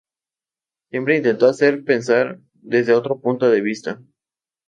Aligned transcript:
Siempre 0.89 1.17
intentó 1.17 1.45
hacer 1.45 1.83
pensar 1.83 2.39
desde 2.55 2.93
otro 2.95 3.21
punto 3.21 3.51
de 3.51 3.61
vista. 3.61 4.01